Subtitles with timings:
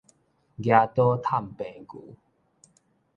[0.03, 0.05] 夯刀
[1.17, 2.15] 探病牛